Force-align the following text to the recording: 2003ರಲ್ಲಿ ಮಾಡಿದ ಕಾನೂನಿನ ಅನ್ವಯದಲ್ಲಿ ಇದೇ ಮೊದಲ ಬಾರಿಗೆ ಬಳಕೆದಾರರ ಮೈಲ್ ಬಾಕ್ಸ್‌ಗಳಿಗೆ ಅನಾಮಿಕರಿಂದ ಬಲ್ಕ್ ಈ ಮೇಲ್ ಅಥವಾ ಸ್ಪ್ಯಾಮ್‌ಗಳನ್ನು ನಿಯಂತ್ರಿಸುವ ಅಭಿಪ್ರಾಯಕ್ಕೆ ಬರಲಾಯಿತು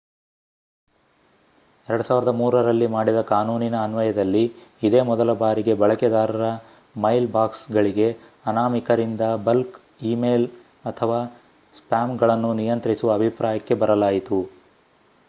2003ರಲ್ಲಿ 1.87 2.87
ಮಾಡಿದ 2.93 3.19
ಕಾನೂನಿನ 3.27 3.75
ಅನ್ವಯದಲ್ಲಿ 3.81 4.41
ಇದೇ 4.83 5.01
ಮೊದಲ 5.09 5.33
ಬಾರಿಗೆ 5.41 5.73
ಬಳಕೆದಾರರ 5.81 6.47
ಮೈಲ್ 6.95 7.29
ಬಾಕ್ಸ್‌ಗಳಿಗೆ 7.31 8.07
ಅನಾಮಿಕರಿಂದ 8.45 9.21
ಬಲ್ಕ್ 9.45 9.77
ಈ 10.03 10.13
ಮೇಲ್ 10.23 10.47
ಅಥವಾ 10.85 11.19
ಸ್ಪ್ಯಾಮ್‌ಗಳನ್ನು 11.75 12.53
ನಿಯಂತ್ರಿಸುವ 12.61 13.13
ಅಭಿಪ್ರಾಯಕ್ಕೆ 13.13 13.77
ಬರಲಾಯಿತು 13.83 14.39